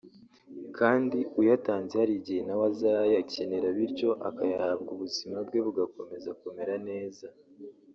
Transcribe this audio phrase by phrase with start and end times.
[0.77, 7.27] kandi uyatanze hari igihe na we azayakenera bityo akayahabwa ubuzima bwe bugakomeza kumera neza